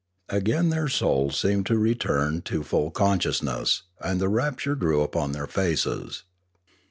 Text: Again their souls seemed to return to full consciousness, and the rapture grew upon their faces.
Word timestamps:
Again 0.29 0.69
their 0.69 0.87
souls 0.87 1.39
seemed 1.39 1.67
to 1.67 1.77
return 1.77 2.41
to 2.49 2.63
full 2.63 2.89
consciousness, 2.89 3.83
and 3.99 4.19
the 4.19 4.29
rapture 4.29 4.73
grew 4.73 5.01
upon 5.01 5.31
their 5.31 5.45
faces. 5.45 6.23